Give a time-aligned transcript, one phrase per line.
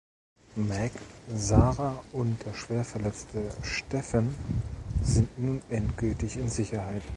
[0.55, 0.91] Meg,
[1.37, 4.33] Sarah und der schwer verletzte Stephen
[5.03, 7.03] sind nun endgültig in Sicherheit.